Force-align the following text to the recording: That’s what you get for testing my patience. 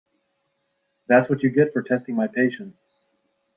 That’s 1.05 1.29
what 1.29 1.43
you 1.43 1.51
get 1.51 1.73
for 1.73 1.83
testing 1.83 2.15
my 2.15 2.25
patience. 2.25 2.75